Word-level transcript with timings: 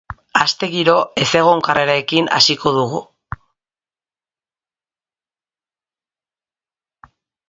Aste 0.43 0.67
giro 0.75 0.93
ezegonkorrarekin 1.25 2.29
hasiko 2.37 2.71
dugu. 2.77 3.01